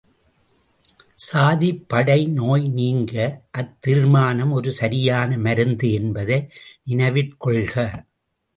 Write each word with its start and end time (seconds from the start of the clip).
சாதிப் 1.25 1.89
படை 1.89 2.25
நோய் 2.27 2.67
நீங்க 2.69 3.13
அத்தீர்மானம் 3.57 4.51
ஒரு 4.51 4.71
சரியான 4.71 5.37
மருந்து 5.37 5.91
என்பதை 5.91 6.39
நினைவிற்கொள்க. 6.87 7.75